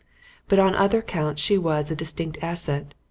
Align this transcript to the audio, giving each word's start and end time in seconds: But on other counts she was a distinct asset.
But 0.47 0.57
on 0.57 0.73
other 0.73 1.03
counts 1.03 1.43
she 1.43 1.59
was 1.59 1.91
a 1.91 1.95
distinct 1.95 2.39
asset. 2.41 2.95